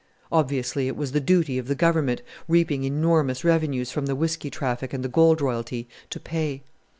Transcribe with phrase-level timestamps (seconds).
[0.31, 4.93] Obviously it was the duty of the Government, reaping enormous revenues from the whisky traffic
[4.93, 6.63] and the gold royalty, to pay.